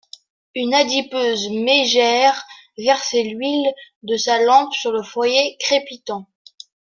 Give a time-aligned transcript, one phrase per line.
[0.55, 2.43] Une adipeuse mégère
[2.75, 6.25] versait l'huile de sa lampe sur le foyer crépitant.